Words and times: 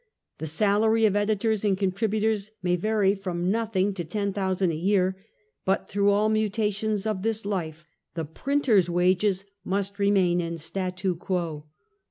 The 0.39 0.47
salary 0.47 1.05
of 1.05 1.15
editors 1.15 1.63
and 1.63 1.77
contributors 1.77 2.49
may 2.63 2.75
vary 2.75 3.13
from 3.13 3.51
nothing 3.51 3.93
to 3.93 4.03
ten 4.03 4.31
thou 4.31 4.51
sand 4.51 4.71
a 4.71 4.75
year; 4.75 5.15
but 5.63 5.87
through 5.87 6.09
all 6.09 6.27
mutations 6.27 7.05
of 7.05 7.21
this 7.21 7.45
life, 7.45 7.85
the 8.15 8.25
printer's 8.25 8.89
wages 8.89 9.45
must 9.63 9.99
remain 9.99 10.41
in 10.41 10.55
staUi 10.55 11.19
quo. 11.19 11.65